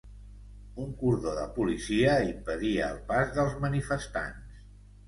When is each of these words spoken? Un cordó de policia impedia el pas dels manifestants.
Un 0.85 0.95
cordó 1.01 1.33
de 1.41 1.45
policia 1.59 2.17
impedia 2.31 2.89
el 2.95 2.99
pas 3.13 3.39
dels 3.39 3.57
manifestants. 3.69 4.63